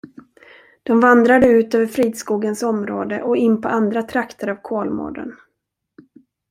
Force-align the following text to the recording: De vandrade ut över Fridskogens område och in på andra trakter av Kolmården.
De 0.83 0.99
vandrade 0.99 1.47
ut 1.47 1.73
över 1.75 1.85
Fridskogens 1.85 2.63
område 2.63 3.21
och 3.21 3.37
in 3.37 3.61
på 3.61 3.67
andra 3.67 4.03
trakter 4.03 4.47
av 4.47 4.55
Kolmården. 4.61 5.35